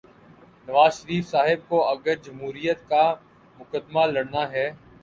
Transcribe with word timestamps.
نواز 0.67 0.93
شریف 1.01 1.27
صاحب 1.27 1.67
کو 1.69 1.83
اگر 1.89 2.15
جمہوریت 2.23 2.79
کا 2.89 3.03
مقدمہ 3.59 4.05
لڑنا 4.13 4.51
ہے۔ 4.51 4.69